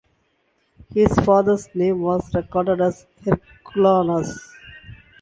His 0.95 1.13
father's 1.19 1.69
name 1.75 2.01
was 2.01 2.33
recorded 2.33 2.81
as 2.81 3.05
Herculanus. 3.23 4.35